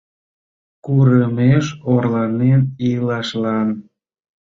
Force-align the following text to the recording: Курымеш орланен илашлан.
Курымеш 0.85 1.65
орланен 1.93 2.61
илашлан. 2.89 3.69